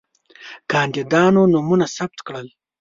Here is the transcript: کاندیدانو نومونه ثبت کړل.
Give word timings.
کاندیدانو 0.71 1.41
نومونه 1.53 1.85
ثبت 1.97 2.19
کړل. 2.27 2.47